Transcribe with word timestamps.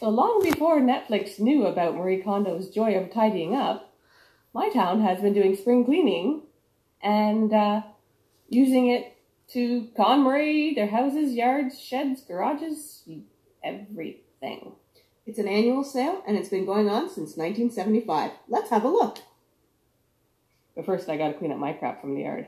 So 0.00 0.08
long 0.08 0.40
before 0.42 0.80
Netflix 0.80 1.38
knew 1.38 1.66
about 1.66 1.94
Marie 1.94 2.22
Kondo's 2.22 2.70
joy 2.70 2.94
of 2.94 3.12
tidying 3.12 3.54
up, 3.54 3.92
my 4.54 4.70
town 4.70 5.02
has 5.02 5.20
been 5.20 5.34
doing 5.34 5.54
spring 5.54 5.84
cleaning 5.84 6.40
and 7.02 7.52
uh, 7.52 7.82
using 8.48 8.88
it 8.88 9.14
to 9.48 9.88
KonMari 9.98 10.74
their 10.74 10.86
houses, 10.86 11.34
yards, 11.34 11.78
sheds, 11.78 12.22
garages, 12.22 13.06
everything. 13.62 14.72
It's 15.26 15.38
an 15.38 15.46
annual 15.46 15.84
sale 15.84 16.22
and 16.26 16.34
it's 16.34 16.48
been 16.48 16.64
going 16.64 16.88
on 16.88 17.10
since 17.10 17.36
1975. 17.36 18.30
Let's 18.48 18.70
have 18.70 18.84
a 18.84 18.88
look. 18.88 19.18
But 20.74 20.86
first, 20.86 21.10
I 21.10 21.18
gotta 21.18 21.34
clean 21.34 21.52
up 21.52 21.58
my 21.58 21.74
crap 21.74 22.00
from 22.00 22.14
the 22.14 22.22
yard 22.22 22.46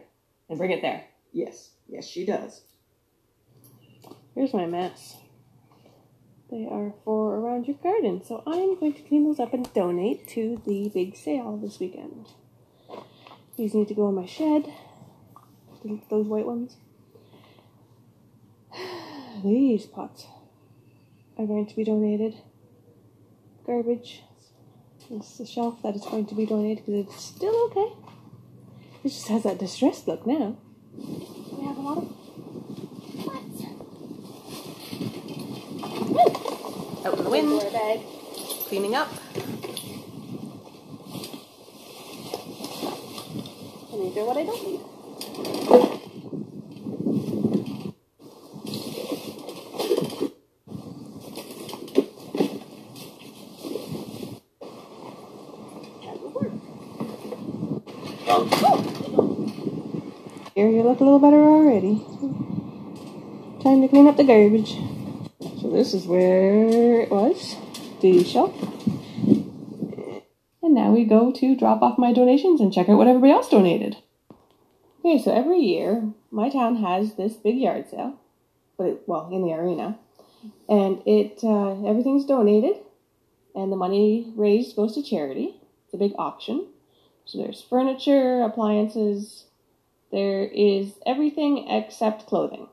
and 0.48 0.56
bring 0.56 0.70
it 0.70 0.80
there. 0.80 1.04
Yes, 1.34 1.68
yes, 1.86 2.08
she 2.08 2.24
does. 2.24 2.62
Here's 4.34 4.54
my 4.54 4.64
mess. 4.64 5.18
They 6.52 6.68
are 6.70 6.92
for 7.02 7.36
around 7.36 7.66
your 7.66 7.78
garden, 7.82 8.22
so 8.22 8.42
I'm 8.46 8.78
going 8.78 8.92
to 8.92 9.02
clean 9.04 9.24
those 9.24 9.40
up 9.40 9.54
and 9.54 9.72
donate 9.72 10.28
to 10.28 10.60
the 10.66 10.90
big 10.92 11.16
sale 11.16 11.56
this 11.56 11.80
weekend. 11.80 12.26
These 13.56 13.72
need 13.72 13.88
to 13.88 13.94
go 13.94 14.10
in 14.10 14.16
my 14.16 14.26
shed. 14.26 14.70
Those 16.10 16.26
white 16.26 16.44
ones. 16.44 16.76
These 19.42 19.86
pots 19.86 20.26
are 21.38 21.46
going 21.46 21.64
to 21.68 21.74
be 21.74 21.84
donated. 21.84 22.34
Garbage. 23.66 24.22
This 25.10 25.30
is 25.32 25.38
the 25.38 25.46
shelf 25.46 25.82
that 25.82 25.96
is 25.96 26.02
going 26.02 26.26
to 26.26 26.34
be 26.34 26.44
donated 26.44 26.84
because 26.84 27.06
it's 27.06 27.24
still 27.24 27.64
okay. 27.70 27.94
It 29.04 29.08
just 29.08 29.28
has 29.28 29.44
that 29.44 29.58
distressed 29.58 30.06
look 30.06 30.26
now. 30.26 30.58
We 30.94 31.64
have 31.64 31.78
a 31.78 31.80
lot 31.80 31.96
of 31.96 32.14
pots. 33.24 33.62
Out 37.04 37.18
in 37.18 37.24
the 37.24 37.30
wind. 37.30 37.60
Cleaning 38.68 38.94
up. 38.94 39.08
And 43.92 44.02
these 44.02 44.16
are 44.16 44.24
what 44.24 44.36
I 44.36 44.44
don't 44.44 44.62
need. 44.64 44.80
That 56.02 56.14
would 56.22 56.34
work. 56.34 56.52
Here, 60.54 60.68
you 60.68 60.82
look 60.82 61.00
a 61.00 61.04
little 61.04 61.18
better 61.18 61.42
already. 61.42 62.04
Time 63.62 63.80
to 63.82 63.88
clean 63.88 64.06
up 64.06 64.16
the 64.16 64.24
garbage. 64.24 64.76
This 65.72 65.94
is 65.94 66.06
where 66.06 67.00
it 67.00 67.10
was, 67.10 67.56
the 68.02 68.22
shelf. 68.24 68.54
And 70.62 70.74
now 70.74 70.90
we 70.90 71.04
go 71.04 71.32
to 71.32 71.56
drop 71.56 71.80
off 71.80 71.98
my 71.98 72.12
donations 72.12 72.60
and 72.60 72.70
check 72.70 72.90
out 72.90 72.98
what 72.98 73.06
everybody 73.06 73.32
else 73.32 73.48
donated. 73.48 73.96
Okay, 75.00 75.18
so 75.18 75.34
every 75.34 75.60
year 75.60 76.12
my 76.30 76.50
town 76.50 76.76
has 76.76 77.14
this 77.14 77.32
big 77.32 77.56
yard 77.56 77.88
sale, 77.90 78.20
but 78.76 78.86
it, 78.86 79.02
well, 79.06 79.30
in 79.32 79.42
the 79.42 79.54
arena, 79.54 79.98
and 80.68 81.00
it 81.06 81.40
uh, 81.42 81.88
everything's 81.88 82.26
donated, 82.26 82.76
and 83.54 83.72
the 83.72 83.76
money 83.76 84.30
raised 84.36 84.76
goes 84.76 84.94
to 84.94 85.02
charity. 85.02 85.54
It's 85.86 85.94
a 85.94 85.96
big 85.96 86.12
auction. 86.18 86.66
So 87.24 87.38
there's 87.38 87.62
furniture, 87.62 88.42
appliances, 88.42 89.46
there 90.10 90.44
is 90.44 90.92
everything 91.06 91.66
except 91.70 92.26
clothing. 92.26 92.68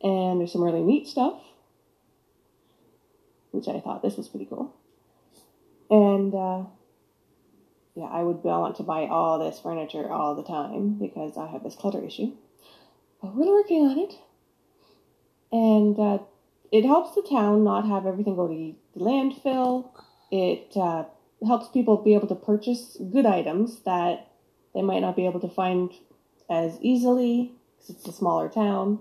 And 0.00 0.38
there's 0.38 0.52
some 0.52 0.62
really 0.62 0.82
neat 0.82 1.08
stuff, 1.08 1.40
which 3.54 3.68
I 3.68 3.80
thought 3.80 4.02
this 4.02 4.16
was 4.16 4.28
pretty 4.28 4.46
cool. 4.46 4.74
And 5.90 6.34
uh, 6.34 6.64
yeah, 7.94 8.06
I 8.06 8.22
would 8.22 8.42
want 8.42 8.76
to 8.76 8.82
buy 8.82 9.06
all 9.06 9.38
this 9.38 9.60
furniture 9.60 10.10
all 10.10 10.34
the 10.34 10.42
time 10.42 10.98
because 10.98 11.36
I 11.36 11.46
have 11.46 11.62
this 11.62 11.76
clutter 11.76 12.04
issue. 12.04 12.32
But 13.22 13.34
we're 13.34 13.52
working 13.52 13.86
on 13.86 13.98
it. 13.98 14.14
And 15.52 15.98
uh, 15.98 16.18
it 16.72 16.84
helps 16.84 17.14
the 17.14 17.22
town 17.22 17.62
not 17.62 17.86
have 17.86 18.06
everything 18.06 18.34
go 18.34 18.48
to 18.48 18.54
the 18.54 19.00
landfill. 19.00 19.90
It 20.32 20.76
uh, 20.76 21.04
helps 21.46 21.68
people 21.68 21.96
be 21.98 22.14
able 22.14 22.26
to 22.28 22.34
purchase 22.34 22.96
good 23.12 23.26
items 23.26 23.80
that 23.84 24.32
they 24.74 24.82
might 24.82 25.00
not 25.00 25.14
be 25.14 25.26
able 25.26 25.40
to 25.40 25.48
find 25.48 25.92
as 26.50 26.76
easily 26.80 27.52
because 27.78 27.90
it's 27.94 28.08
a 28.08 28.12
smaller 28.12 28.48
town. 28.48 29.00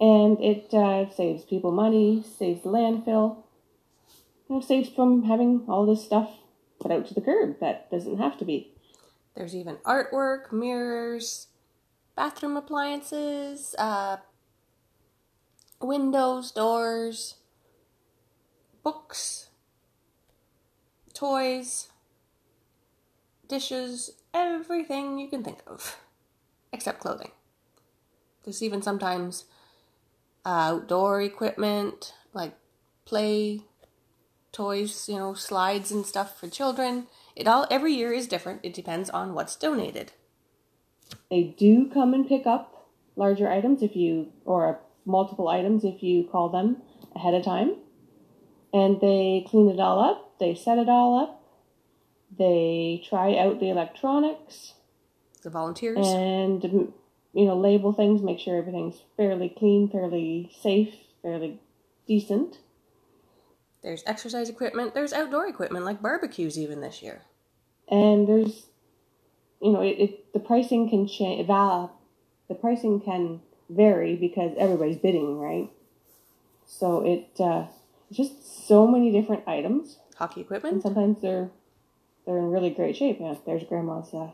And 0.00 0.40
it 0.40 0.72
uh, 0.72 1.10
saves 1.10 1.44
people 1.44 1.72
money, 1.72 2.24
saves 2.38 2.62
the 2.62 2.70
landfill, 2.70 3.42
you 4.48 4.56
know, 4.56 4.60
saves 4.60 4.88
from 4.88 5.24
having 5.24 5.64
all 5.68 5.86
this 5.86 6.04
stuff 6.04 6.30
put 6.80 6.90
out 6.90 7.06
to 7.06 7.14
the 7.14 7.20
curb 7.20 7.60
that 7.60 7.90
doesn't 7.90 8.18
have 8.18 8.38
to 8.38 8.44
be. 8.44 8.72
There's 9.34 9.54
even 9.54 9.76
artwork, 9.78 10.52
mirrors, 10.52 11.48
bathroom 12.16 12.56
appliances, 12.56 13.74
uh, 13.78 14.16
windows, 15.80 16.50
doors, 16.50 17.34
books, 18.82 19.50
toys, 21.14 21.88
dishes, 23.48 24.10
everything 24.32 25.18
you 25.18 25.28
can 25.28 25.44
think 25.44 25.60
of, 25.66 25.98
except 26.72 27.00
clothing. 27.00 27.30
There's 28.44 28.62
even 28.62 28.82
sometimes 28.82 29.44
outdoor 30.44 31.20
equipment 31.20 32.14
like 32.32 32.54
play 33.04 33.62
toys, 34.52 35.08
you 35.08 35.16
know, 35.16 35.34
slides 35.34 35.90
and 35.90 36.04
stuff 36.06 36.38
for 36.38 36.48
children. 36.48 37.06
It 37.36 37.46
all 37.46 37.66
every 37.70 37.92
year 37.94 38.12
is 38.12 38.26
different. 38.26 38.60
It 38.62 38.74
depends 38.74 39.10
on 39.10 39.34
what's 39.34 39.56
donated. 39.56 40.12
They 41.30 41.54
do 41.58 41.88
come 41.92 42.14
and 42.14 42.26
pick 42.28 42.46
up 42.46 42.88
larger 43.16 43.48
items 43.50 43.82
if 43.82 43.96
you 43.96 44.32
or 44.44 44.80
multiple 45.04 45.48
items 45.48 45.84
if 45.84 46.02
you 46.02 46.24
call 46.30 46.48
them 46.48 46.78
ahead 47.14 47.34
of 47.34 47.44
time. 47.44 47.76
And 48.72 49.00
they 49.00 49.46
clean 49.48 49.70
it 49.70 49.80
all 49.80 49.98
up, 50.00 50.38
they 50.38 50.54
set 50.54 50.78
it 50.78 50.88
all 50.88 51.18
up. 51.18 51.42
They 52.36 53.02
try 53.08 53.36
out 53.38 53.58
the 53.58 53.70
electronics 53.70 54.74
The 55.42 55.50
volunteers. 55.50 55.96
and 56.06 56.62
you 57.32 57.44
know 57.46 57.56
label 57.56 57.92
things 57.94 58.20
make 58.22 58.38
sure 58.38 58.58
everything's 58.58 59.02
fairly 59.16 59.48
clean 59.48 59.88
fairly 59.88 60.50
safe 60.60 60.94
fairly 61.22 61.58
decent 62.06 62.58
There's 63.88 64.02
exercise 64.04 64.50
equipment. 64.50 64.92
There's 64.92 65.14
outdoor 65.14 65.46
equipment 65.48 65.86
like 65.86 66.02
barbecues 66.02 66.58
even 66.58 66.82
this 66.82 67.02
year. 67.02 67.22
and 67.90 68.28
there's 68.28 68.66
you 69.62 69.72
know 69.72 69.80
it, 69.80 69.96
it 69.98 70.32
the 70.34 70.40
pricing 70.40 70.90
can 70.90 71.08
change 71.08 71.46
the 71.46 72.54
pricing 72.54 73.00
can 73.00 73.40
vary 73.70 74.14
because 74.14 74.52
everybody's 74.58 74.98
bidding 74.98 75.38
right 75.38 75.70
so 76.66 77.00
it 77.00 77.30
uh 77.40 77.64
it's 78.10 78.18
just 78.18 78.68
so 78.68 78.86
many 78.86 79.10
different 79.10 79.48
items 79.48 79.96
Hockey 80.16 80.40
and 80.40 80.44
equipment. 80.44 80.82
sometimes 80.82 81.22
they're 81.22 81.48
they're 82.26 82.36
in 82.36 82.50
really 82.50 82.68
great 82.68 82.94
shape 82.94 83.16
yeah 83.20 83.36
there's 83.46 83.64
grandma's 83.64 84.12
uh 84.12 84.30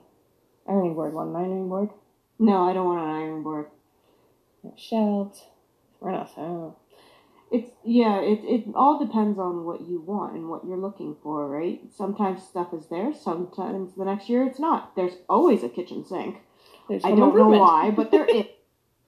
ironing 0.68 0.94
board 0.94 1.14
one 1.14 1.34
ironing 1.36 1.68
board 1.68 1.90
No, 2.40 2.68
I 2.68 2.72
don't 2.72 2.86
want 2.86 3.04
an 3.04 3.08
ironing 3.08 3.42
board. 3.44 3.66
They're 4.64 4.72
shelved 4.76 5.38
or 6.00 6.10
not 6.10 6.32
I 6.36 6.40
don't 6.40 6.60
know 6.60 6.76
It's 7.54 7.70
yeah, 7.84 8.20
it 8.20 8.40
it 8.42 8.64
all 8.74 8.98
depends 8.98 9.38
on 9.38 9.64
what 9.64 9.82
you 9.82 10.00
want 10.00 10.34
and 10.34 10.48
what 10.48 10.66
you're 10.66 10.76
looking 10.76 11.14
for, 11.22 11.48
right? 11.48 11.80
Sometimes 11.96 12.42
stuff 12.42 12.74
is 12.74 12.88
there, 12.88 13.12
sometimes 13.14 13.94
the 13.94 14.04
next 14.04 14.28
year 14.28 14.44
it's 14.44 14.58
not. 14.58 14.96
There's 14.96 15.14
always 15.28 15.62
a 15.62 15.68
kitchen 15.68 16.04
sink. 16.04 16.38
There's 16.88 17.04
I 17.04 17.10
don't 17.10 17.36
know 17.36 17.48
why, 17.48 17.92
but 17.92 18.10
there 18.10 18.24
is. 18.24 18.46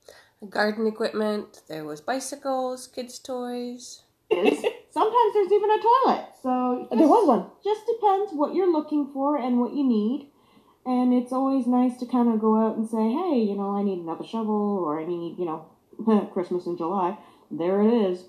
Garden 0.50 0.86
equipment. 0.86 1.62
There 1.68 1.84
was 1.84 2.00
bicycles, 2.00 2.86
kids' 2.86 3.18
toys. 3.18 4.02
Sometimes 4.30 5.32
there's 5.34 5.52
even 5.52 5.70
a 5.70 5.82
toilet. 5.82 6.26
So 6.40 6.88
there 6.96 7.08
was 7.08 7.26
one 7.26 7.46
just 7.64 7.82
depends 7.86 8.32
what 8.32 8.54
you're 8.54 8.70
looking 8.70 9.10
for 9.12 9.36
and 9.38 9.58
what 9.58 9.74
you 9.74 9.82
need. 9.82 10.30
And 10.84 11.12
it's 11.12 11.32
always 11.32 11.66
nice 11.66 11.98
to 11.98 12.06
kind 12.06 12.32
of 12.32 12.40
go 12.40 12.54
out 12.64 12.76
and 12.76 12.88
say, 12.88 13.10
hey, 13.10 13.40
you 13.42 13.56
know, 13.56 13.76
I 13.76 13.82
need 13.82 13.98
another 13.98 14.24
shovel 14.24 14.84
or 14.84 15.00
I 15.00 15.04
need, 15.04 15.36
you 15.36 15.46
know, 15.46 16.30
Christmas 16.32 16.66
in 16.66 16.76
July. 16.76 17.18
There 17.50 17.82
it 17.82 17.92
is. 17.92 18.24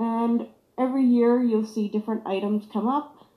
And 0.00 0.48
every 0.78 1.04
year 1.04 1.40
you'll 1.42 1.66
see 1.66 1.86
different 1.88 2.26
items 2.26 2.64
come 2.72 2.88
up. 2.88 3.28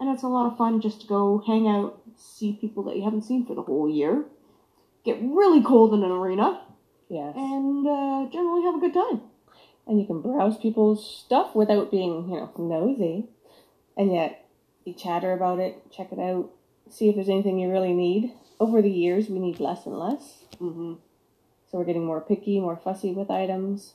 And 0.00 0.08
it's 0.12 0.22
a 0.22 0.28
lot 0.28 0.50
of 0.50 0.56
fun 0.58 0.80
just 0.80 1.02
to 1.02 1.06
go 1.06 1.42
hang 1.46 1.68
out, 1.68 2.00
see 2.16 2.58
people 2.60 2.82
that 2.84 2.96
you 2.96 3.04
haven't 3.04 3.22
seen 3.24 3.46
for 3.46 3.54
the 3.54 3.62
whole 3.62 3.88
year, 3.88 4.24
get 5.04 5.18
really 5.22 5.62
cold 5.62 5.94
in 5.94 6.02
an 6.02 6.10
arena, 6.10 6.60
yes 7.08 7.34
and 7.36 7.86
uh, 7.86 8.26
generally 8.32 8.62
have 8.64 8.74
a 8.74 8.80
good 8.80 8.92
time. 8.94 9.20
and 9.86 10.00
you 10.00 10.06
can 10.06 10.20
browse 10.20 10.56
people's 10.58 11.00
stuff 11.24 11.54
without 11.54 11.90
being, 11.90 12.28
you 12.28 12.36
know, 12.36 12.50
nosy, 12.58 13.26
and 13.96 14.12
yet 14.12 14.44
you 14.84 14.92
chatter 14.92 15.32
about 15.32 15.60
it, 15.60 15.80
check 15.90 16.12
it 16.12 16.18
out, 16.18 16.50
see 16.90 17.08
if 17.08 17.14
there's 17.14 17.28
anything 17.28 17.58
you 17.58 17.70
really 17.70 17.92
need. 17.94 18.32
Over 18.58 18.82
the 18.82 18.90
years, 18.90 19.28
we 19.28 19.38
need 19.38 19.60
less 19.60 19.86
and 19.86 19.98
less, 19.98 20.44
Mm-hmm. 20.60 20.94
so 21.70 21.78
we're 21.78 21.84
getting 21.84 22.04
more 22.06 22.20
picky, 22.20 22.58
more 22.60 22.76
fussy 22.76 23.12
with 23.12 23.30
items. 23.30 23.94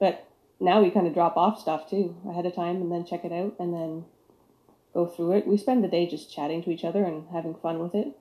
But 0.00 0.26
now 0.60 0.80
we 0.82 0.90
kind 0.90 1.06
of 1.06 1.14
drop 1.14 1.36
off 1.36 1.60
stuff 1.60 1.88
too 1.88 2.16
ahead 2.28 2.46
of 2.46 2.54
time 2.54 2.76
and 2.76 2.90
then 2.90 3.04
check 3.04 3.24
it 3.24 3.32
out 3.32 3.54
and 3.58 3.72
then 3.74 4.04
go 4.92 5.06
through 5.06 5.32
it. 5.32 5.46
We 5.46 5.56
spend 5.56 5.82
the 5.82 5.88
day 5.88 6.06
just 6.06 6.32
chatting 6.32 6.62
to 6.64 6.70
each 6.70 6.84
other 6.84 7.04
and 7.04 7.26
having 7.32 7.54
fun 7.54 7.78
with 7.80 7.94
it. 7.94 8.16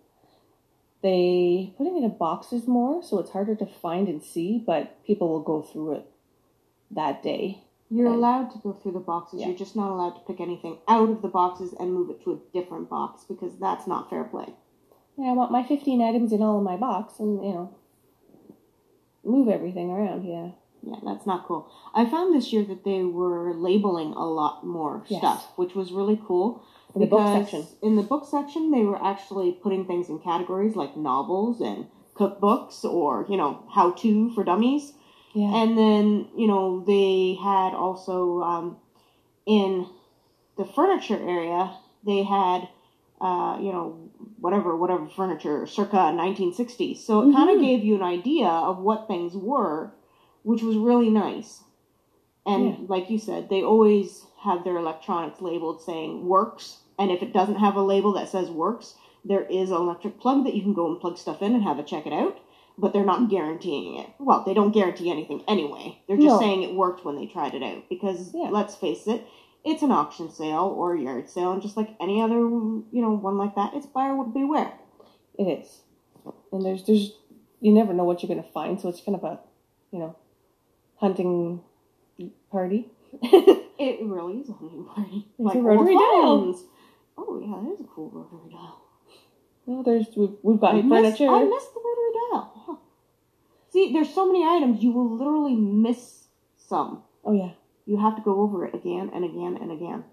They 1.01 1.74
putting 1.77 1.97
it 1.97 2.03
in 2.06 2.18
boxes 2.18 2.65
more, 2.68 3.03
so 3.03 3.19
it's 3.19 3.31
harder 3.31 3.56
to 3.56 3.65
find 3.65 4.07
and 4.07 4.24
see, 4.24 4.57
but 4.65 5.03
people 5.06 5.27
will 5.30 5.41
go 5.41 5.62
through 5.62 5.94
it 5.95 6.06
that 6.91 7.21
day. 7.21 7.63
You're 7.89 8.07
And- 8.07 8.15
allowed 8.15 8.51
to 8.51 8.57
go 8.59 8.71
through 8.74 8.94
the 8.94 9.00
boxes. 9.00 9.41
Yeah. 9.41 9.47
You're 9.47 9.57
just 9.57 9.75
not 9.75 9.91
allowed 9.91 10.12
to 10.15 10.21
pick 10.21 10.39
anything 10.39 10.77
out 10.88 11.09
of 11.09 11.21
the 11.21 11.27
boxes 11.27 11.74
and 11.74 11.94
move 11.94 12.09
it 12.09 12.21
to 12.24 12.31
a 12.31 12.38
different 12.53 12.89
box 12.89 13.25
because 13.25 13.57
that's 13.57 13.85
not 13.85 14.09
fair 14.09 14.24
play. 14.24 14.53
Yeah, 15.18 15.25
I 15.30 15.33
want 15.33 15.51
my 15.51 15.63
15 15.63 16.01
items 16.01 16.31
in 16.31 16.41
all 16.41 16.57
of 16.57 16.63
my 16.63 16.77
box 16.77 17.19
and, 17.19 17.44
you 17.45 17.51
know, 17.53 17.75
move 19.24 19.47
everything 19.50 19.91
around, 19.91 20.25
yeah. 20.25 20.51
Yeah, 20.85 20.95
that's 21.03 21.25
not 21.25 21.45
cool. 21.45 21.71
I 21.95 22.06
found 22.06 22.35
this 22.35 22.51
year 22.51 22.63
that 22.65 22.83
they 22.83 23.03
were 23.03 23.53
labeling 23.53 24.13
a 24.13 24.25
lot 24.25 24.65
more 24.65 25.06
Yes. 25.07 25.19
stuff, 25.19 25.51
which 25.56 25.75
was 25.75 25.91
really 25.91 26.19
cool. 26.27 26.62
In 26.94 27.01
the 27.01 27.07
book 27.07 27.27
section. 27.27 27.65
In 27.81 27.95
the 27.95 28.03
book 28.03 28.25
section, 28.30 28.69
they 28.71 28.83
were 28.83 29.01
actually 29.03 29.53
putting 29.53 29.85
things 29.85 30.09
in 30.09 30.19
categories 30.19 30.75
like 30.75 30.97
novels 30.97 31.62
and 31.62 31.88
cookbooks 32.15 32.83
or, 32.83 33.25
you 33.30 33.38
know, 33.38 33.63
how 33.71 33.91
to 33.91 34.30
for 34.31 34.44
dummies. 34.44 34.94
Yeah. 35.33 35.63
And 35.63 35.77
then, 35.77 36.27
you 36.38 36.47
know, 36.47 36.83
they 36.85 37.35
had 37.41 37.74
also 37.74 38.41
um, 38.41 38.77
in 39.45 39.88
the 40.57 40.65
furniture 40.65 41.18
area, 41.18 41.75
they 42.06 42.24
had, 42.24 42.68
uh, 43.19 43.57
you 43.59 43.71
know, 43.71 44.12
whatever, 44.39 44.75
whatever 44.75 45.07
furniture, 45.07 45.65
circa 45.65 45.95
1960s. 45.95 46.97
So 46.97 47.27
it 47.27 47.33
kind 47.33 47.50
of 47.50 47.62
gave 47.62 47.83
you 47.83 47.95
an 47.95 48.03
idea 48.03 48.47
of 48.47 48.77
what 48.80 49.07
things 49.07 49.33
were, 49.35 49.91
which 50.44 50.62
was 50.62 50.78
really 50.78 51.10
nice. 51.10 51.63
And 52.45 52.66
Yeah. 52.66 52.75
like 52.88 53.10
you 53.10 53.18
said, 53.18 53.50
they 53.50 53.63
always 53.63 54.28
have 54.40 54.63
their 54.63 54.78
electronics 54.78 55.42
labeled 55.42 55.81
saying 55.81 56.28
works. 56.28 56.84
And 57.00 57.10
if 57.10 57.24
it 57.24 57.34
doesn't 57.34 57.56
have 57.56 57.75
a 57.75 57.81
label 57.81 58.13
that 58.13 58.30
says 58.30 58.51
works, 58.51 58.98
there 59.25 59.44
is 59.44 59.72
an 59.72 59.78
electric 59.78 60.19
plug 60.19 60.44
that 60.44 60.54
you 60.54 60.62
can 60.62 60.74
go 60.74 60.88
and 60.88 61.00
plug 61.00 61.18
stuff 61.18 61.42
in 61.42 61.54
and 61.54 61.63
have 61.63 61.80
it 61.80 61.88
check 61.88 62.06
it 62.06 62.13
out 62.13 62.38
but 62.78 62.94
they're 62.94 63.06
not 63.06 63.30
guaranteeing 63.30 64.00
it. 64.00 64.10
Well, 64.19 64.44
they 64.45 64.54
don't 64.54 64.72
guarantee 64.74 65.12
anything 65.12 65.44
anyway. 65.48 66.00
They're 66.07 66.18
just 66.18 66.36
No. 66.36 66.40
saying 66.40 66.63
it 66.63 66.74
worked 66.75 67.06
when 67.06 67.16
they 67.16 67.28
tried 67.28 67.54
it 67.54 67.63
out 67.63 67.88
because 67.90 68.34
Yeah. 68.34 68.50
let's 68.50 68.75
face 68.75 69.07
it, 69.07 69.25
it's 69.63 69.84
an 69.84 69.92
auction 69.92 70.30
sale 70.30 70.74
or 70.75 70.95
yard 70.95 71.30
sale, 71.30 71.51
and 71.51 71.62
just 71.62 71.78
like 71.78 71.95
any 72.00 72.22
other 72.22 72.40
you 72.40 72.86
know 72.92 73.12
one 73.12 73.38
like 73.38 73.56
that, 73.56 73.74
it's 73.74 73.86
buyer 73.86 74.16
would 74.16 74.34
beware. 74.34 74.74
It 75.38 75.48
is. 75.48 75.81
And 76.51 76.63
there's, 76.63 76.84
there's, 76.84 77.18
you 77.62 77.72
never 77.72 77.94
know 77.94 78.04
what 78.04 78.22
you're 78.22 78.28
going 78.28 78.44
to 78.44 78.51
find, 78.51 78.80
so 78.80 78.90
it's 78.90 79.01
kind 79.01 79.16
of 79.16 79.24
a, 79.24 79.40
you 79.92 80.00
know, 80.00 80.16
hunting 81.04 81.62
party. 82.50 82.88
It 83.80 84.00
really 84.04 84.38
is 84.38 84.50
a 84.50 84.54
hunting 84.54 84.86
party. 84.86 85.28
It's 85.38 85.56
a 85.56 85.62
rotary 85.62 85.96
dial. 85.96 86.58
Oh 87.18 87.42
yeah, 87.42 87.62
that 87.62 87.74
is 87.74 87.82
a 87.82 87.90
cool 87.94 88.10
rotary 88.12 88.52
dial. 88.52 88.82
well, 89.66 89.84
there's, 89.84 90.06
we've, 90.16 90.38
we've 90.42 90.60
got 90.60 90.76
I 90.76 90.82
furniture. 90.82 91.28
I 91.28 91.44
missed 91.44 91.74
the 91.74 91.82
rotary 91.84 92.14
dial. 92.32 92.54
Huh. 92.66 92.76
See, 93.72 93.92
there's 93.92 94.14
so 94.14 94.28
many 94.28 94.46
items 94.46 94.82
you 94.82 94.92
will 94.92 95.18
literally 95.18 95.56
miss 95.56 96.28
some. 96.56 97.04
oh, 97.26 97.34
yeah. 97.34 97.52
You 97.86 97.98
have 97.98 98.16
to 98.16 98.22
go 98.22 98.40
over 98.40 98.66
it 98.66 98.74
again 98.74 99.12
and 99.14 99.26
again 99.26 99.58
and 99.60 99.72
again. 99.72 100.06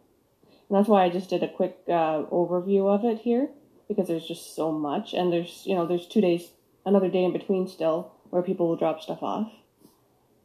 And 0.68 0.78
that's 0.78 0.88
why 0.88 1.04
I 1.04 1.10
just 1.10 1.30
did 1.30 1.44
a 1.44 1.48
quick 1.48 1.78
uh, 1.86 2.24
overview 2.32 2.92
of 2.92 3.04
it 3.04 3.20
here 3.20 3.50
because 3.86 4.08
there's 4.08 4.26
just 4.26 4.56
so 4.56 4.72
much, 4.72 5.14
and 5.14 5.32
there's 5.32 5.62
you 5.64 5.76
know 5.76 5.86
there's 5.86 6.08
two 6.08 6.20
days, 6.20 6.50
another 6.84 7.08
day 7.08 7.22
in 7.22 7.32
between 7.32 7.68
still 7.68 8.12
where 8.30 8.42
people 8.42 8.66
will 8.68 8.76
drop 8.76 9.00
stuff 9.00 9.22
off. 9.22 9.52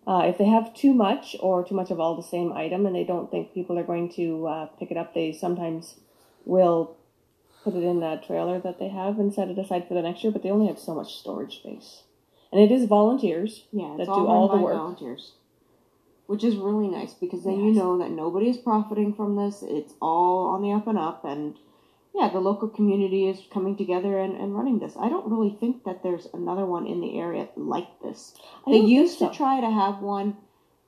Uh, 0.07 0.23
if 0.25 0.37
they 0.37 0.45
have 0.45 0.73
too 0.75 0.93
much 0.93 1.35
or 1.39 1.63
too 1.63 1.73
much 1.73 1.89
of 1.89 1.99
all 1.99 2.15
the 2.15 2.21
same 2.21 2.53
item 2.53 2.85
and 2.85 2.95
they 2.95 3.03
don't 3.03 3.31
think 3.31 3.53
people 3.53 3.77
are 3.79 3.83
going 3.83 4.07
to 4.07 4.45
uh, 4.47 4.65
pick 4.77 4.91
it 4.91 4.97
up, 4.97 5.13
they 5.13 5.31
sometimes 5.31 5.95
will 6.45 6.95
put 7.63 7.73
it 7.73 7.83
in 7.83 7.99
that 7.99 8.25
trailer 8.25 8.59
that 8.59 8.77
they 8.77 8.89
have 8.89 9.17
and 9.17 9.33
set 9.33 9.49
it 9.49 9.57
aside 9.57 9.87
for 9.87 9.95
the 9.95 10.01
next 10.03 10.23
year. 10.23 10.31
But 10.31 10.43
they 10.43 10.51
only 10.51 10.67
have 10.67 10.77
so 10.77 10.93
much 10.93 11.15
storage 11.15 11.57
space, 11.57 12.03
and 12.51 12.61
it 12.61 12.71
is 12.71 12.85
volunteers. 12.85 13.63
Yeah, 13.71 13.95
that 13.97 14.07
all 14.07 14.21
do 14.21 14.27
all 14.27 14.47
the 14.47 14.63
work. 14.63 14.75
volunteers, 14.75 15.33
which 16.27 16.43
is 16.43 16.55
really 16.55 16.87
nice 16.87 17.15
because 17.15 17.43
then 17.43 17.59
you 17.59 17.73
know 17.73 17.97
that 17.97 18.11
nobody 18.11 18.49
is 18.49 18.57
profiting 18.57 19.13
from 19.13 19.35
this. 19.35 19.63
It's 19.67 19.93
all 19.99 20.49
on 20.49 20.61
the 20.61 20.71
up 20.71 20.85
and 20.85 20.99
up, 20.99 21.25
and 21.25 21.55
yeah, 22.17 22.29
the 22.29 22.39
local 22.39 22.69
community 22.69 23.27
is 23.27 23.39
coming 23.53 23.75
together 23.75 24.17
and, 24.19 24.35
and 24.39 24.55
running 24.55 24.79
this. 24.79 24.95
I 24.99 25.09
don't 25.09 25.29
really 25.29 25.55
think 25.59 25.83
that 25.83 26.01
there's 26.01 26.27
another 26.33 26.65
one 26.65 26.87
in 26.87 27.01
the 27.01 27.19
area 27.19 27.49
like 27.57 27.87
this. 28.01 28.33
I 28.65 28.71
They 28.71 28.77
used 28.79 29.19
so. 29.19 29.29
to 29.29 29.35
try 29.35 29.59
to 29.59 29.69
have 29.69 29.99
one 29.99 30.37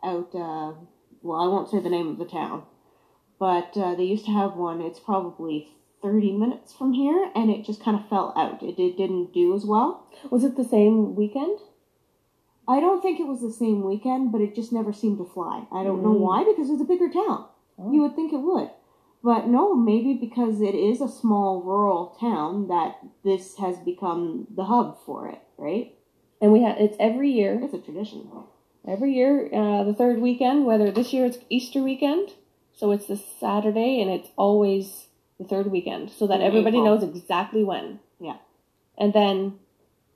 out. 0.03 0.29
Uh, 0.33 0.73
well, 1.21 1.39
I 1.41 1.47
won't 1.47 1.69
say 1.69 1.79
the 1.79 1.89
name 1.89 2.07
of 2.07 2.17
the 2.17 2.25
town, 2.25 2.63
but 3.39 3.75
uh, 3.75 3.95
they 3.95 4.03
used 4.03 4.25
to 4.25 4.31
have 4.31 4.55
one. 4.55 4.81
It's 4.81 4.99
probably 4.99 5.69
thirty 6.01 6.31
minutes 6.31 6.73
from 6.73 6.93
here, 6.93 7.29
and 7.35 7.49
it 7.49 7.65
just 7.65 7.83
kind 7.83 7.97
of 7.99 8.07
fell 8.07 8.33
out. 8.37 8.63
It, 8.63 8.79
it 8.79 8.95
didn't 8.97 9.33
do 9.33 9.53
as 9.55 9.65
well. 9.65 10.07
Was 10.31 10.43
it 10.45 10.55
the 10.55 10.63
same 10.63 11.15
weekend? 11.15 11.59
I 12.69 12.79
don't 12.79 13.01
think 13.01 13.19
it 13.19 13.27
was 13.27 13.41
the 13.41 13.51
same 13.51 13.83
weekend, 13.83 14.31
but 14.31 14.41
it 14.41 14.53
just 14.53 14.71
never 14.73 14.91
seemed 14.93 15.17
to 15.19 15.25
fly. 15.25 15.65
I 15.71 15.83
don't 15.83 16.03
know 16.03 16.13
Mm. 16.13 16.19
why, 16.19 16.43
because 16.43 16.69
it's 16.69 16.81
a 16.81 16.85
bigger 16.85 17.09
town. 17.09 17.45
Oh. 17.79 17.91
You 17.93 18.01
would 18.01 18.15
think 18.15 18.33
it 18.33 18.37
would. 18.41 18.69
But 19.23 19.47
no, 19.47 19.73
maybe 19.75 20.13
because 20.13 20.61
it 20.61 20.75
is 20.75 21.01
a 21.01 21.07
small 21.09 21.61
rural 21.61 22.15
town 22.19 22.67
that 22.67 22.97
this 23.23 23.57
has 23.57 23.77
become 23.79 24.47
the 24.55 24.65
hub 24.65 24.97
for 25.05 25.27
it, 25.27 25.41
right? 25.57 25.93
And 26.41 26.53
we 26.53 26.61
have 26.63 26.77
it's 26.77 26.95
every 26.99 27.31
year. 27.31 27.59
It's 27.61 27.73
a 27.73 27.79
tradition. 27.79 28.29
Every 28.87 29.13
year, 29.13 29.49
uh, 29.51 29.83
the 29.83 29.93
third 29.93 30.21
weekend, 30.21 30.65
whether 30.65 30.91
this 30.91 31.11
year 31.11 31.25
it's 31.25 31.39
Easter 31.49 31.81
weekend, 31.81 32.29
so 32.73 32.91
it's 32.91 33.07
the 33.07 33.17
Saturday, 33.17 34.01
and 34.01 34.09
it's 34.09 34.29
always 34.37 35.07
the 35.39 35.45
third 35.45 35.71
weekend, 35.71 36.09
so 36.11 36.25
that 36.27 36.35
In 36.39 36.47
everybody 36.47 36.77
April. 36.77 36.85
knows 36.95 37.03
exactly 37.03 37.63
when. 37.63 37.99
Yeah. 38.19 38.37
And 38.97 39.13
then, 39.13 39.59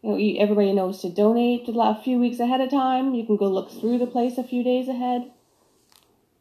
you 0.01 0.12
know, 0.12 0.18
you, 0.18 0.39
everybody 0.39 0.71
knows 0.74 1.01
to 1.01 1.09
donate 1.09 1.68
a 1.68 2.01
few 2.01 2.18
weeks 2.18 2.39
ahead 2.39 2.62
of 2.62 2.69
time. 2.69 3.13
You 3.13 3.25
can 3.25 3.36
go 3.36 3.47
look 3.47 3.71
through 3.71 3.97
the 3.97 4.07
place 4.07 4.38
a 4.38 4.44
few 4.44 4.63
days 4.63 4.88
ahead, 4.88 5.31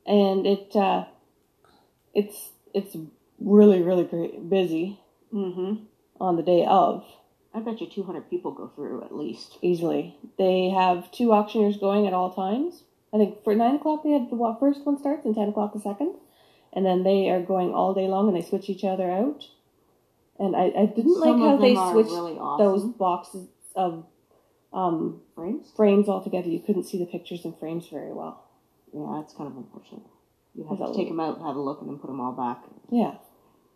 and 0.06 0.46
it 0.46 0.76
uh, 0.76 1.06
it's 2.14 2.50
it's 2.74 2.96
really 3.40 3.82
really 3.82 4.04
great, 4.04 4.48
busy 4.48 5.00
Mm-hmm. 5.32 5.84
on 6.20 6.36
the 6.36 6.42
day 6.42 6.66
of. 6.68 7.04
I 7.54 7.60
bet 7.60 7.80
you 7.80 7.88
200 7.88 8.28
people 8.30 8.50
go 8.52 8.68
through 8.74 9.02
at 9.04 9.14
least. 9.16 9.58
easily. 9.62 10.16
They 10.38 10.70
have 10.70 11.10
two 11.12 11.32
auctioneers 11.32 11.76
going 11.76 12.06
at 12.08 12.12
all 12.12 12.32
times. 12.32 12.82
I 13.12 13.18
think 13.18 13.42
for 13.44 13.54
nine 13.54 13.76
o'clock 13.76 14.02
they 14.04 14.10
had 14.10 14.30
the 14.30 14.56
first 14.60 14.84
one 14.86 14.98
starts 14.98 15.24
and 15.24 15.34
ten 15.34 15.48
o'clock 15.48 15.72
the 15.72 15.80
second, 15.80 16.14
and 16.72 16.84
then 16.86 17.02
they 17.04 17.28
are 17.30 17.40
going 17.40 17.72
all 17.74 17.92
day 17.94 18.06
long 18.08 18.28
and 18.28 18.36
they 18.36 18.46
switch 18.48 18.68
each 18.68 18.84
other 18.84 19.10
out. 19.10 19.44
And 20.38 20.56
I, 20.56 20.66
I 20.76 20.86
didn't 20.86 21.14
Some 21.20 21.40
like 21.40 21.50
how 21.50 21.56
they 21.58 21.74
switched 21.92 22.10
really 22.10 22.34
those 22.58 22.84
boxes 22.84 23.46
of 23.76 24.04
um, 24.72 25.20
frames. 25.34 25.72
frames 25.76 26.08
all 26.08 26.22
together. 26.24 26.48
You 26.48 26.60
couldn't 26.60 26.84
see 26.84 26.98
the 26.98 27.06
pictures 27.06 27.44
in 27.44 27.52
frames 27.54 27.86
very 27.88 28.12
well. 28.12 28.42
Yeah, 28.92 29.20
that's 29.20 29.34
kind 29.34 29.50
of 29.50 29.56
unfortunate. 29.56 30.02
You 30.54 30.66
have 30.68 30.78
to 30.78 30.92
take 30.96 31.08
them 31.08 31.20
out, 31.20 31.40
have 31.40 31.56
a 31.56 31.60
look, 31.60 31.80
and 31.80 31.88
then 31.88 31.98
put 31.98 32.08
them 32.08 32.20
all 32.20 32.32
back. 32.32 32.62
Yeah, 32.90 33.14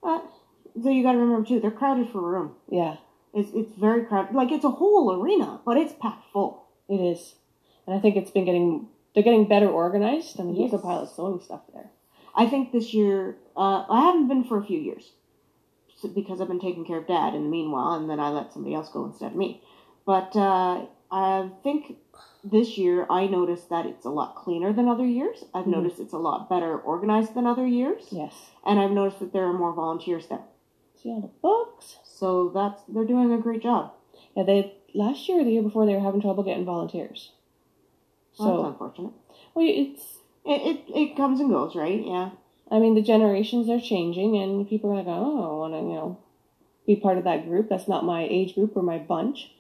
But 0.03 0.25
so 0.83 0.91
you 0.91 1.03
got 1.03 1.13
to 1.13 1.19
remember 1.19 1.47
too, 1.47 1.61
they're 1.61 1.71
crowded 1.71 2.11
for 2.11 2.21
room. 2.21 2.55
yeah, 2.69 2.97
It's 3.33 3.51
it's 3.55 3.73
very 3.79 4.05
crowded. 4.05 4.35
Like 4.35 4.51
it's 4.53 4.65
a 4.65 4.71
whole 4.71 5.13
arena, 5.21 5.61
but 5.65 5.77
it's 5.77 5.93
packed 6.01 6.25
full. 6.33 6.67
it 6.89 6.97
is. 7.01 7.37
And 7.87 7.95
I 7.97 8.01
think 8.01 8.17
it's 8.17 8.31
been 8.31 8.45
getting 8.45 8.89
they're 9.15 9.23
getting 9.23 9.47
better 9.47 9.69
organized. 9.69 10.41
I 10.41 10.43
mean, 10.43 10.59
there's 10.59 10.73
a 10.73 10.79
pile 10.79 11.01
of 11.05 11.09
sewing 11.11 11.41
stuff 11.41 11.61
there. 11.73 11.91
I 12.35 12.47
think 12.47 12.73
this 12.73 12.93
year, 12.93 13.37
uh, 13.57 13.85
I 13.89 14.01
haven't 14.07 14.27
been 14.27 14.43
for 14.43 14.59
a 14.59 14.65
few 14.65 14.81
years 14.81 15.13
because 16.15 16.41
I've 16.41 16.49
been 16.49 16.61
taking 16.61 16.85
care 16.85 16.99
of 16.99 17.07
dad 17.07 17.35
in 17.35 17.45
the 17.45 17.49
meanwhile, 17.49 17.95
and 17.95 18.11
then 18.11 18.19
I 18.21 18.31
let 18.31 18.53
somebody 18.53 18.75
else 18.75 18.89
go 18.91 19.05
instead 19.07 19.31
of 19.31 19.37
me. 19.39 19.63
But 20.05 20.35
uh, 20.37 20.87
I 21.11 21.51
think 21.63 21.97
this 22.43 22.77
year 22.77 23.07
I 23.11 23.27
noticed 23.27 23.69
that 23.71 23.87
it's 23.87 24.05
a 24.05 24.11
lot 24.11 24.35
cleaner 24.35 24.73
than 24.73 24.89
other 24.89 25.07
years. 25.07 25.45
I've 25.55 25.65
Mhm. 25.65 25.77
noticed 25.77 25.99
it's 26.01 26.13
a 26.13 26.19
lot 26.19 26.49
better 26.49 26.79
organized 26.79 27.35
than 27.35 27.47
other 27.47 27.67
years, 27.67 28.09
Yes. 28.13 28.51
and 28.65 28.79
I've 28.79 28.93
noticed 28.93 29.19
that 29.21 29.33
there 29.33 29.47
are 29.47 29.53
more 29.53 29.73
volunteers 29.73 30.27
there. 30.29 30.45
See 30.95 31.11
all 31.11 31.21
the 31.21 31.29
books. 31.43 31.99
So 32.05 32.49
that's 32.51 32.83
they're 32.85 33.05
doing 33.05 33.33
a 33.33 33.39
great 33.39 33.63
job. 33.63 33.93
Yeah, 34.37 34.43
they 34.45 34.75
last 34.95 35.29
year 35.29 35.41
or 35.41 35.45
the 35.45 35.53
year 35.53 35.63
before 35.63 35.87
they 35.87 35.95
were 35.95 36.01
having 36.01 36.21
trouble 36.21 36.43
getting 36.45 36.65
volunteers. 36.65 37.33
So 38.33 38.45
that's 38.45 38.69
unfortunate. 38.69 39.13
well, 39.55 39.67
it's 39.67 40.21
It, 40.45 40.61
it 40.61 40.95
it 40.95 41.17
comes 41.17 41.41
and 41.41 41.49
goes, 41.51 41.75
right? 41.75 42.05
Yeah. 42.05 42.31
I 42.71 42.79
mean 42.79 42.95
the 42.95 43.03
generations 43.03 43.69
are 43.71 43.81
changing 43.81 44.37
and 44.37 44.69
people 44.69 44.91
are 44.91 44.97
like, 44.97 45.07
oh, 45.09 45.43
I 45.53 45.57
want 45.59 45.73
to 45.75 45.79
you 45.81 45.95
know 45.95 46.17
be 46.87 46.97
part 46.97 47.17
of 47.17 47.25
that 47.25 47.47
group. 47.49 47.69
That's 47.71 47.89
not 47.89 48.05
my 48.05 48.23
age 48.25 48.55
group 48.55 48.77
or 48.77 48.83
my 48.83 48.99
bunch. 48.99 49.51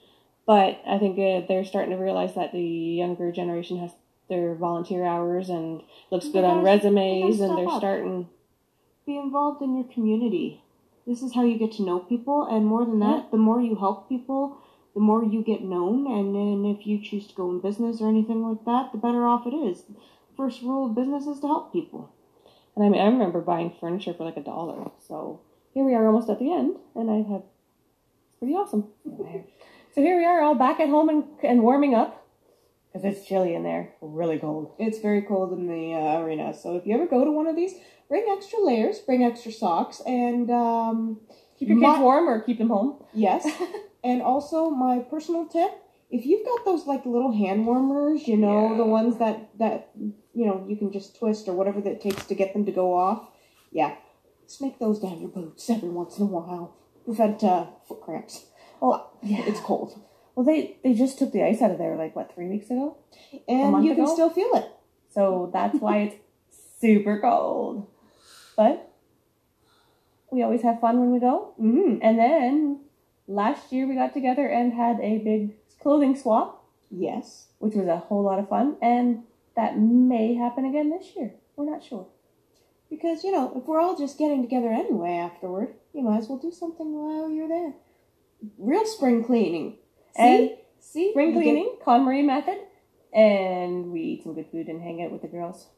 But 0.46 0.80
I 0.86 0.98
think 0.98 1.18
uh, 1.18 1.46
they're 1.46 1.64
starting 1.64 1.92
to 1.92 2.02
realize 2.02 2.34
that 2.34 2.52
the 2.52 2.60
younger 2.60 3.32
generation 3.32 3.78
has 3.78 3.92
their 4.28 4.54
volunteer 4.54 5.04
hours 5.04 5.48
and 5.48 5.82
looks 6.10 6.28
good 6.28 6.44
on 6.44 6.62
resumes, 6.62 7.40
and 7.40 7.56
they're 7.56 7.68
up. 7.68 7.78
starting. 7.78 8.28
be 9.06 9.16
involved 9.16 9.62
in 9.62 9.74
your 9.74 9.84
community. 9.84 10.62
This 11.06 11.22
is 11.22 11.34
how 11.34 11.44
you 11.44 11.58
get 11.58 11.72
to 11.72 11.82
know 11.82 12.00
people, 12.00 12.46
and 12.46 12.64
more 12.64 12.84
than 12.84 13.00
that, 13.00 13.30
the 13.30 13.36
more 13.36 13.60
you 13.60 13.76
help 13.76 14.08
people, 14.08 14.58
the 14.94 15.00
more 15.00 15.22
you 15.24 15.42
get 15.42 15.62
known. 15.62 16.06
And 16.06 16.34
then 16.34 16.70
if 16.70 16.86
you 16.86 17.02
choose 17.02 17.26
to 17.26 17.34
go 17.34 17.50
in 17.50 17.60
business 17.60 18.00
or 18.00 18.08
anything 18.08 18.42
like 18.42 18.64
that, 18.64 18.92
the 18.92 18.98
better 18.98 19.26
off 19.26 19.46
it 19.46 19.54
is. 19.54 19.82
first 20.36 20.62
rule 20.62 20.86
of 20.86 20.94
business 20.94 21.26
is 21.26 21.40
to 21.40 21.46
help 21.46 21.72
people. 21.72 22.10
And 22.74 22.84
I 22.84 22.88
mean, 22.88 23.00
I 23.00 23.06
remember 23.06 23.40
buying 23.40 23.74
furniture 23.78 24.14
for 24.14 24.24
like 24.24 24.36
a 24.36 24.42
dollar. 24.42 24.90
So 25.06 25.40
here 25.74 25.84
we 25.84 25.94
are 25.94 26.06
almost 26.06 26.30
at 26.30 26.38
the 26.38 26.52
end, 26.52 26.76
and 26.94 27.10
I 27.10 27.16
have 27.30 27.42
it's 27.42 28.38
pretty 28.38 28.54
awesome. 28.54 28.88
So 29.94 30.00
here 30.00 30.16
we 30.16 30.24
are, 30.24 30.42
all 30.42 30.54
back 30.54 30.80
at 30.80 30.88
home 30.88 31.08
and, 31.08 31.24
and 31.42 31.62
warming 31.62 31.94
up 31.94 32.26
because 32.92 33.04
it's 33.04 33.26
chilly 33.26 33.54
in 33.54 33.62
there, 33.62 33.92
really 34.00 34.38
cold. 34.38 34.72
It's 34.78 34.98
very 34.98 35.22
cold 35.22 35.52
in 35.52 35.66
the 35.66 35.94
uh, 35.94 36.20
arena, 36.20 36.54
so 36.54 36.76
if 36.76 36.86
you 36.86 36.94
ever 36.94 37.06
go 37.06 37.24
to 37.24 37.30
one 37.30 37.46
of 37.46 37.56
these, 37.56 37.72
bring 38.08 38.24
extra 38.30 38.60
layers, 38.60 38.98
bring 39.00 39.24
extra 39.24 39.50
socks, 39.52 40.00
and 40.06 40.50
um, 40.50 41.20
Keep 41.58 41.68
your 41.68 41.80
kids 41.80 42.00
warm 42.00 42.28
or 42.28 42.40
keep 42.42 42.58
them 42.58 42.68
home. 42.68 43.02
yes. 43.12 43.46
and 44.04 44.22
also, 44.22 44.70
my 44.70 44.98
personal 45.00 45.46
tip: 45.46 45.70
if 46.10 46.24
you've 46.26 46.44
got 46.46 46.64
those 46.64 46.86
like 46.86 47.04
little 47.06 47.32
hand 47.32 47.66
warmers, 47.66 48.28
you 48.28 48.36
know, 48.36 48.70
Yeah. 48.72 48.76
the 48.76 48.84
ones 48.84 49.18
that 49.18 49.48
that 49.58 49.90
you 49.96 50.46
know 50.46 50.64
you 50.68 50.76
can 50.76 50.92
just 50.92 51.16
twist 51.18 51.48
or 51.48 51.54
whatever 51.54 51.80
that 51.80 51.90
it 51.92 52.00
takes 52.00 52.24
to 52.26 52.34
get 52.34 52.52
them 52.52 52.64
to 52.66 52.72
go 52.72 52.94
off, 52.94 53.28
yeah, 53.72 53.94
snake 54.46 54.78
those 54.78 55.00
down 55.00 55.20
your 55.20 55.30
boots 55.30 55.68
every 55.70 55.88
once 55.90 56.18
in 56.18 56.24
a 56.24 56.26
while. 56.26 56.76
Prevent 57.04 57.42
uh, 57.44 57.66
foot 57.88 58.00
cramps. 58.02 58.46
Well, 58.88 59.10
yeah, 59.22 59.42
It's 59.46 59.60
cold, 59.60 59.98
well 60.34 60.44
they 60.44 60.76
they 60.84 60.92
just 60.94 61.18
took 61.18 61.32
the 61.32 61.42
ice 61.42 61.62
out 61.62 61.70
of 61.70 61.78
there 61.78 61.96
like 61.96 62.14
what 62.14 62.34
three 62.34 62.48
weeks 62.48 62.66
ago. 62.70 62.96
and 63.48 63.84
you 63.84 63.94
can 63.94 64.04
ago? 64.04 64.12
still 64.14 64.30
feel 64.30 64.50
it. 64.54 64.66
So 65.10 65.50
that's 65.52 65.78
why 65.78 65.96
it's 66.02 66.16
super 66.80 67.18
cold. 67.20 67.86
But 68.56 68.90
we 70.30 70.42
always 70.42 70.62
have 70.62 70.80
fun 70.80 71.00
when 71.00 71.12
we 71.12 71.20
go. 71.20 71.54
Mm. 71.60 72.00
And 72.02 72.18
then 72.18 72.80
last 73.26 73.72
year 73.72 73.86
we 73.88 73.94
got 73.94 74.12
together 74.12 74.46
and 74.46 74.72
had 74.72 74.98
a 75.00 75.18
big 75.18 75.54
clothing 75.80 76.16
swap, 76.16 76.64
Yes. 76.90 77.46
which 77.58 77.74
was 77.74 77.86
a 77.88 77.96
whole 77.98 78.22
lot 78.22 78.38
of 78.38 78.48
fun. 78.48 78.76
And 78.82 79.22
that 79.56 79.78
may 79.78 80.34
happen 80.34 80.64
again 80.64 80.90
this 80.90 81.14
year. 81.16 81.34
We're 81.56 81.70
not 81.70 81.82
sure. 81.84 82.06
Because, 82.90 83.24
you 83.24 83.32
know, 83.32 83.52
if 83.56 83.64
we're 83.64 83.80
all 83.80 83.96
just 83.96 84.18
getting 84.18 84.42
together 84.42 84.68
anyway 84.68 85.12
afterward, 85.16 85.74
you 85.92 86.02
might 86.02 86.18
as 86.18 86.28
well 86.28 86.38
do 86.38 86.50
something 86.52 86.92
while 86.92 87.30
you're 87.30 87.48
there. 87.48 87.74
Real 88.58 88.84
spring 88.86 89.24
cleaning. 89.24 89.78
See? 90.16 90.22
And 90.22 90.50
See? 90.80 91.10
spring 91.10 91.28
You 91.28 91.34
get- 91.34 91.42
cleaning, 91.42 91.76
KonMari 91.84 92.24
method, 92.24 92.58
and 93.12 93.90
we 93.92 94.00
eat 94.00 94.22
some 94.24 94.34
good 94.34 94.46
food 94.50 94.68
and 94.68 94.80
hang 94.82 95.02
out 95.02 95.10
with 95.12 95.22
the 95.22 95.28
girls. 95.28 95.68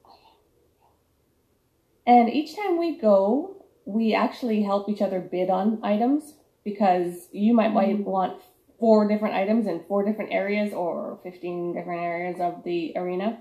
And 2.06 2.30
each 2.30 2.54
time 2.56 2.78
we 2.78 2.96
go, 2.99 3.56
we 3.85 4.14
actually 4.14 4.62
help 4.62 4.88
each 4.88 5.02
other 5.02 5.20
bid 5.20 5.50
on 5.50 5.80
items 5.82 6.35
because 6.64 7.28
you 7.32 7.54
might 7.54 7.73
might 7.73 7.99
Mm. 7.99 8.04
want 8.04 8.40
four 8.78 9.08
different 9.08 9.35
items 9.35 9.66
in 9.66 9.80
four 9.88 10.04
different 10.04 10.32
areas 10.32 10.73
or 10.75 11.18
15 11.23 11.73
different 11.73 12.02
areas 12.02 12.40
of 12.40 12.62
the 12.64 12.92
arena. 12.96 13.38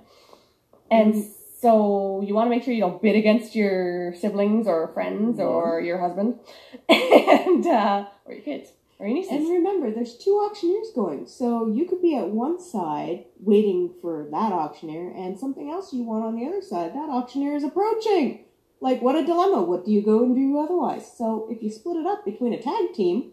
And 0.89 1.13
Mm. 1.13 1.23
so 1.59 2.21
you 2.21 2.33
want 2.33 2.45
to 2.47 2.49
make 2.49 2.63
sure 2.63 2.73
you 2.73 2.81
don't 2.81 3.01
bid 3.01 3.15
against 3.15 3.55
your 3.55 4.13
siblings 4.15 4.67
or 4.67 4.87
friends 4.89 5.39
Yeah. 5.39 5.45
or 5.45 5.81
your 5.81 5.97
husband 5.97 6.39
and 6.89 7.65
uh, 7.67 8.05
or 8.25 8.33
your 8.33 8.43
kids 8.43 8.71
or 8.99 9.07
your 9.07 9.15
nieces. 9.15 9.33
And 9.33 9.49
remember, 9.49 9.91
there's 9.91 10.17
two 10.17 10.31
auctioneers 10.31 10.87
going, 10.95 11.27
so 11.27 11.67
you 11.67 11.85
could 11.85 12.01
be 12.01 12.15
at 12.15 12.29
one 12.29 12.59
side 12.59 13.25
waiting 13.39 13.93
for 14.01 14.27
that 14.31 14.51
auctioneer, 14.51 15.11
and 15.15 15.37
something 15.37 15.69
else 15.69 15.93
you 15.93 16.03
want 16.03 16.25
on 16.25 16.35
the 16.35 16.45
other 16.45 16.61
side. 16.61 16.93
That 16.93 17.09
auctioneer 17.09 17.55
is 17.55 17.63
approaching. 17.63 18.45
Like, 18.81 19.01
what 19.01 19.15
a 19.15 19.25
dilemma. 19.25 19.61
What 19.61 19.85
do 19.85 19.91
you 19.91 20.01
go 20.01 20.23
and 20.23 20.35
do 20.35 20.59
otherwise? 20.59 21.09
So, 21.17 21.47
if 21.49 21.63
you 21.63 21.71
split 21.71 21.97
it 21.97 22.05
up 22.05 22.25
between 22.25 22.53
a 22.53 22.61
tag 22.61 22.93
team, 22.93 23.31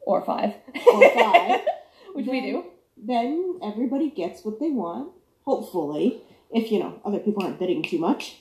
or 0.00 0.24
five. 0.24 0.54
Or 0.86 1.10
five. 1.10 1.60
Which 2.14 2.26
we 2.26 2.40
do. 2.40 2.64
then 2.96 3.60
everybody 3.62 4.10
gets 4.10 4.44
what 4.44 4.58
they 4.58 4.70
want, 4.70 5.10
hopefully, 5.44 6.22
if, 6.50 6.72
you 6.72 6.80
know, 6.80 7.00
other 7.04 7.18
people 7.18 7.44
aren't 7.44 7.58
bidding 7.58 7.82
too 7.82 7.98
much. 7.98 8.36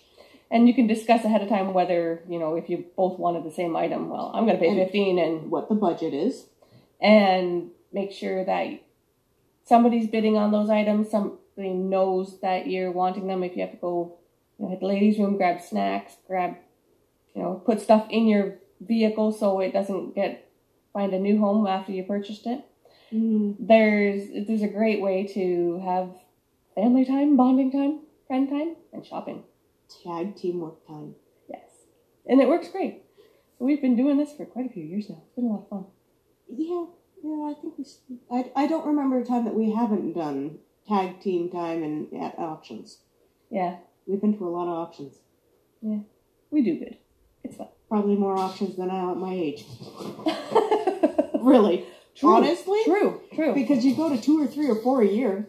And 0.52 0.68
you 0.68 0.74
can 0.74 0.88
discuss 0.88 1.24
ahead 1.24 1.42
of 1.44 1.50
time 1.50 1.74
whether, 1.74 2.24
you 2.28 2.40
know, 2.40 2.56
if 2.56 2.70
you 2.70 2.86
both 2.98 3.20
wanted 3.20 3.44
the 3.44 3.52
same 3.52 3.76
item, 3.76 4.10
well, 4.10 4.32
I'm 4.34 4.46
going 4.46 4.58
to 4.58 4.62
pay 4.62 4.70
And- 4.70 4.80
15 4.80 5.20
and 5.20 5.52
What 5.52 5.70
the 5.70 5.76
budget 5.76 6.14
is. 6.14 6.48
and 7.00 7.70
make 7.94 8.12
sure 8.12 8.44
that 8.46 8.82
somebody's 9.64 10.08
bidding 10.08 10.38
on 10.38 10.52
those 10.52 10.70
items, 10.70 11.10
somebody 11.10 11.74
knows 11.74 12.40
that 12.42 12.68
you're 12.68 12.92
wanting 12.92 13.28
them 13.28 13.44
if 13.44 13.56
you 13.56 13.62
have 13.62 13.72
to 13.72 13.78
go 13.78 14.16
you 14.58 14.66
know, 14.66 14.72
hit 14.72 14.80
the 14.82 14.88
ladies 14.88 15.18
room, 15.20 15.38
grab 15.38 15.62
snacks, 15.62 16.18
grab 16.28 16.56
you 17.36 17.42
know, 17.44 17.62
put 17.66 17.80
stuff 17.80 18.08
in 18.10 18.28
your 18.28 18.56
vehicle 18.82 19.32
so 19.32 19.60
it 19.60 19.72
doesn't 19.72 20.16
get 20.16 20.50
find 20.94 21.14
a 21.14 21.20
new 21.20 21.38
home 21.38 21.68
after 21.68 21.92
you 21.92 22.04
purchased 22.04 22.46
it. 22.48 22.66
Mm. 23.14 23.56
There's 23.60 24.48
there's 24.48 24.64
a 24.64 24.68
great 24.68 25.02
way 25.02 25.26
to 25.36 25.80
have 25.86 26.10
family 26.76 27.06
time, 27.06 27.38
bonding 27.38 27.72
time, 27.72 28.00
friend 28.28 28.50
time, 28.50 28.76
and 28.92 29.06
shopping. 29.06 29.44
Tag 30.04 30.36
teamwork 30.36 30.86
time. 30.88 31.16
Yes. 31.50 31.70
And 32.28 32.40
it 32.42 32.48
works 32.48 32.70
great. 32.70 33.04
We've 33.60 33.82
been 33.82 33.96
doing 33.96 34.18
this 34.18 34.32
for 34.34 34.46
quite 34.46 34.66
a 34.66 34.70
few 34.70 34.84
years 34.84 35.10
now. 35.10 35.22
It's 35.26 35.36
been 35.36 35.46
a 35.46 35.50
lot 35.50 35.64
of 35.64 35.70
fun. 35.70 35.86
Yeah, 36.48 36.86
yeah, 37.24 37.52
I 37.52 37.54
think 37.60 37.74
we. 37.78 37.86
I, 38.32 38.52
I 38.64 38.68
don't 38.68 38.86
remember 38.88 39.20
a 39.20 39.26
time 39.26 39.46
that 39.46 39.54
we 39.56 39.72
haven't 39.72 40.14
done 40.14 40.60
tag 40.88 41.20
team 41.22 41.50
time 41.50 41.84
and 41.84 42.14
at 42.22 42.38
auctions. 42.40 43.00
Yeah, 43.52 43.78
We've 44.08 44.22
been 44.22 44.38
to 44.38 44.48
a 44.48 44.50
lot 44.50 44.68
of 44.68 44.74
auctions. 44.88 45.18
Yeah. 45.82 46.00
We 46.52 46.62
do 46.64 46.78
good. 46.80 46.98
It's 47.44 47.58
fun. 47.58 47.68
Probably 47.90 48.16
more 48.16 48.38
auctions 48.38 48.76
than 48.78 48.90
I 48.90 49.12
at 49.12 49.18
my 49.18 49.34
age. 49.34 49.66
Really, 51.42 51.86
True. 52.16 52.36
honestly, 52.36 52.80
True, 52.84 53.22
true. 53.34 53.54
because 53.54 53.86
you 53.86 53.96
go 53.96 54.10
to 54.14 54.22
two 54.22 54.42
or 54.44 54.46
three 54.48 54.68
or 54.70 54.76
four 54.76 55.02
a 55.02 55.08
year. 55.08 55.48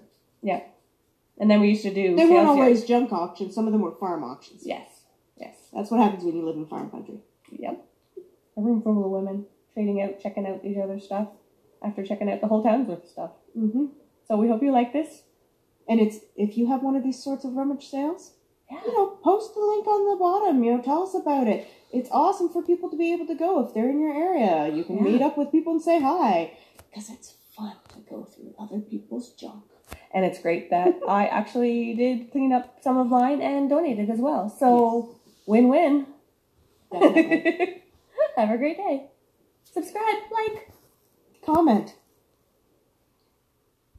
And 1.40 1.50
then 1.50 1.61
we 1.61 1.70
used 1.70 1.82
to 1.82 1.92
do 1.92 2.14
They 2.14 2.26
weren't 2.26 2.47
always 2.47 2.85
junk 2.85 3.12
auctions. 3.12 3.54
Some 3.54 3.66
of 3.66 3.73
them 3.73 3.80
were 3.82 3.97
farm 3.99 4.23
auctions. 4.23 4.62
Yes, 4.64 4.88
yes, 5.38 5.56
That's 5.73 5.90
what 5.90 5.99
happens 6.00 6.23
when 6.23 6.37
you 6.37 6.44
live 6.47 6.56
in 6.56 6.66
farm 6.66 6.90
country. 6.90 7.18
yep. 7.50 7.82
A 8.56 8.61
room 8.61 8.82
full 8.82 9.02
of 9.04 9.11
women 9.11 9.47
trading 9.75 10.02
out, 10.02 10.20
checking 10.20 10.47
out 10.47 10.64
each 10.64 10.76
other's 10.76 11.04
stuff 11.04 11.28
after 11.82 12.04
checking 12.04 12.30
out 12.30 12.42
the 12.42 12.47
whole 12.47 12.62
town's 12.62 12.88
worth 12.88 13.04
of 13.04 13.09
stuff. 13.09 13.30
Mm-hmm. 13.59 13.87
So 14.28 14.37
we 14.37 14.49
hope 14.49 14.62
you 14.62 14.70
like 14.70 14.92
this. 14.92 15.23
And 15.88 15.99
it's 15.99 16.18
if 16.37 16.59
you 16.59 16.66
have 16.68 16.82
one 16.82 16.94
of 16.94 17.02
these 17.02 17.23
sorts 17.25 17.44
of 17.47 17.54
rummage 17.54 17.88
sales, 17.88 18.35
Yeah. 18.70 18.80
you 18.85 18.92
know, 18.92 19.06
post 19.25 19.54
the 19.54 19.61
link 19.61 19.87
on 19.87 20.11
the 20.11 20.16
bottom. 20.16 20.62
You 20.62 20.76
know, 20.76 20.82
tell 20.82 21.02
us 21.04 21.14
about 21.14 21.49
it. 21.49 21.66
It's 21.90 22.11
awesome 22.12 22.50
for 22.50 22.62
people 22.62 22.90
to 22.90 22.97
be 22.99 23.12
able 23.14 23.26
to 23.28 23.35
go 23.35 23.64
if 23.64 23.73
they're 23.73 23.88
in 23.88 23.99
your 24.00 24.12
area. 24.14 24.68
You 24.76 24.85
can 24.85 24.97
Yeah. 24.97 25.02
meet 25.04 25.23
up 25.23 25.38
with 25.38 25.50
people 25.50 25.73
and 25.73 25.80
say 25.82 26.00
hi 26.00 26.52
because 26.90 27.09
it's 27.09 27.32
fun 27.56 27.76
to 27.94 28.00
go 28.00 28.25
through 28.25 28.54
other 28.59 28.80
people's 28.80 29.32
junk. 29.32 29.64
And 30.12 30.25
it's 30.25 30.40
great 30.40 30.71
that 30.71 30.99
I 31.09 31.26
actually 31.26 31.95
did 31.95 32.31
clean 32.33 32.52
up 32.52 32.79
some 32.83 32.99
of 32.99 33.07
mine 33.09 33.40
and 33.40 33.69
donated 33.69 34.11
as 34.11 34.19
well. 34.19 34.49
So 34.49 35.17
win-win. 35.47 36.07
Have 36.93 38.50
a 38.50 38.59
great 38.59 38.76
day. 38.76 39.07
Subscribe, 39.73 40.19
like. 40.33 40.71
Comment. 41.45 41.95